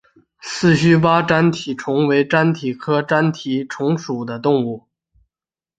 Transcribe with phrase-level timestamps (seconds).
[0.41, 4.87] 四须鲃粘体虫为粘体科粘体虫属的动物。